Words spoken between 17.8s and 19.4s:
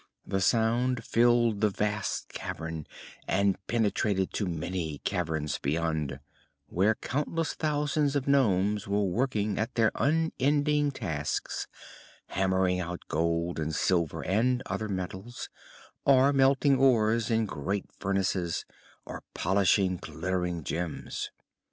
furnaces, or